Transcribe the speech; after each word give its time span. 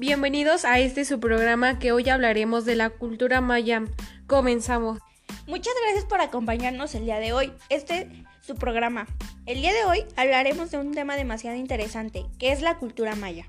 Bienvenidos 0.00 0.64
a 0.64 0.78
este 0.78 1.04
su 1.04 1.20
programa 1.20 1.78
que 1.78 1.92
hoy 1.92 2.08
hablaremos 2.08 2.64
de 2.64 2.74
la 2.74 2.88
cultura 2.88 3.42
maya. 3.42 3.82
Comenzamos. 4.26 4.98
Muchas 5.46 5.74
gracias 5.82 6.06
por 6.06 6.22
acompañarnos 6.22 6.94
el 6.94 7.04
día 7.04 7.18
de 7.18 7.34
hoy. 7.34 7.52
Este 7.68 7.98
es 7.98 8.06
su 8.40 8.54
programa. 8.54 9.06
El 9.44 9.60
día 9.60 9.74
de 9.74 9.84
hoy 9.84 10.06
hablaremos 10.16 10.70
de 10.70 10.78
un 10.78 10.94
tema 10.94 11.16
demasiado 11.16 11.58
interesante, 11.58 12.24
que 12.38 12.50
es 12.50 12.62
la 12.62 12.78
cultura 12.78 13.14
maya. 13.14 13.44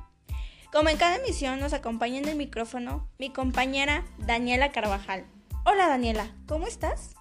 Como 0.74 0.90
en 0.90 0.98
cada 0.98 1.16
emisión 1.16 1.62
nos 1.62 1.72
acompaña 1.72 2.18
en 2.18 2.28
el 2.28 2.36
micrófono 2.36 3.08
mi 3.18 3.32
compañera 3.32 4.04
Daniela 4.18 4.74
Carvajal. 4.74 5.24
Hola 5.64 5.88
Daniela, 5.88 6.36
¿cómo 6.48 6.68
estás? 6.68 7.16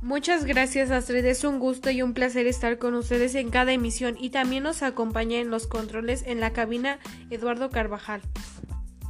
Muchas 0.00 0.44
gracias 0.44 0.92
Astrid, 0.92 1.24
es 1.24 1.42
un 1.42 1.58
gusto 1.58 1.90
y 1.90 2.02
un 2.02 2.14
placer 2.14 2.46
estar 2.46 2.78
con 2.78 2.94
ustedes 2.94 3.34
en 3.34 3.50
cada 3.50 3.72
emisión 3.72 4.16
y 4.18 4.30
también 4.30 4.62
nos 4.62 4.84
acompaña 4.84 5.38
en 5.38 5.50
los 5.50 5.66
controles 5.66 6.22
en 6.24 6.38
la 6.38 6.52
cabina 6.52 7.00
Eduardo 7.30 7.70
Carvajal. 7.70 8.22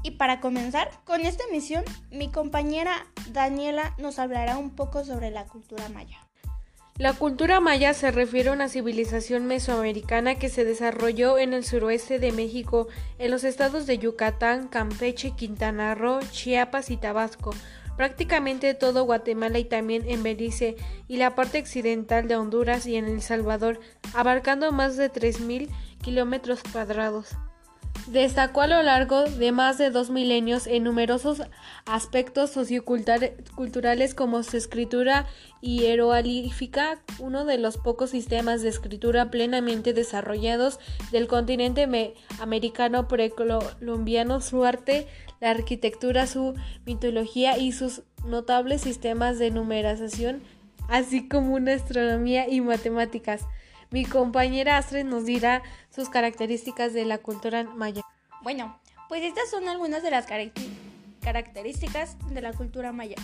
Y 0.03 0.13
para 0.13 0.41
comenzar 0.41 0.91
con 1.05 1.21
esta 1.21 1.45
emisión, 1.45 1.85
mi 2.11 2.31
compañera 2.31 3.07
Daniela 3.33 3.95
nos 3.99 4.19
hablará 4.19 4.57
un 4.57 4.71
poco 4.71 5.05
sobre 5.05 5.31
la 5.31 5.45
cultura 5.45 5.91
maya. 5.91 6.19
La 6.97 7.13
cultura 7.13 7.61
maya 7.61 7.93
se 7.93 8.11
refiere 8.11 8.49
a 8.49 8.53
una 8.53 8.69
civilización 8.69 9.47
mesoamericana 9.47 10.37
que 10.37 10.49
se 10.49 10.65
desarrolló 10.65 11.39
en 11.39 11.53
el 11.53 11.65
suroeste 11.65 12.19
de 12.19 12.33
México, 12.33 12.89
en 13.19 13.31
los 13.31 13.45
estados 13.45 13.87
de 13.87 13.99
Yucatán, 13.99 14.67
Campeche, 14.67 15.33
Quintana 15.37 15.95
Roo, 15.95 16.21
Chiapas 16.33 16.91
y 16.91 16.97
Tabasco, 16.97 17.55
prácticamente 17.99 18.75
todo 18.75 19.03
Guatemala 19.03 19.59
y 19.59 19.65
también 19.65 20.09
en 20.09 20.23
Belice 20.23 20.77
y 21.09 21.17
la 21.17 21.35
parte 21.35 21.59
occidental 21.59 22.29
de 22.29 22.37
Honduras 22.37 22.87
y 22.87 22.95
en 22.95 23.07
El 23.07 23.21
Salvador, 23.21 23.81
abarcando 24.15 24.71
más 24.71 24.97
de 24.97 25.13
3.000 25.13 25.69
kilómetros 26.01 26.63
cuadrados. 26.63 27.37
Destacó 28.07 28.63
a 28.63 28.67
lo 28.67 28.83
largo 28.83 29.25
de 29.25 29.53
más 29.53 29.77
de 29.77 29.91
dos 29.91 30.09
milenios 30.09 30.67
en 30.67 30.85
numerosos 30.85 31.43
aspectos 31.85 32.51
socioculturales 32.51 34.15
como 34.15 34.43
su 34.43 34.57
escritura 34.57 35.27
hieroglífica, 35.61 37.03
uno 37.19 37.45
de 37.45 37.59
los 37.59 37.77
pocos 37.77 38.11
sistemas 38.11 38.63
de 38.63 38.71
escritura 38.71 39.31
plenamente 39.31 39.93
desarrollados 39.93 40.79
del 41.13 41.27
continente 41.27 42.15
americano 42.41 43.09
precolombiano, 43.09 44.41
su 44.41 44.65
arte, 44.65 45.07
la 45.41 45.51
arquitectura, 45.51 46.27
su 46.27 46.55
mitología 46.87 47.59
y 47.59 47.73
sus 47.73 48.03
notables 48.25 48.83
sistemas 48.83 49.39
de 49.39 49.51
numeración, 49.51 50.43
así 50.89 51.29
como 51.29 51.55
una 51.55 51.75
astronomía 51.75 52.49
y 52.49 52.61
matemáticas. 52.61 53.43
Mi 53.91 54.05
compañera 54.05 54.77
Astrid 54.77 55.05
nos 55.05 55.25
dirá 55.25 55.63
sus 55.91 56.11
características 56.11 56.93
de 56.93 57.07
la 57.07 57.19
cultura 57.19 57.65
maya. 57.65 58.03
Bueno, 58.43 58.79
pues 59.09 59.23
estas 59.23 59.49
son 59.51 59.69
algunas 59.69 60.03
de 60.03 60.11
las 60.11 60.27
características 61.21 62.19
de 62.29 62.43
la 62.43 62.53
cultura 62.53 62.93
maya. 62.93 63.17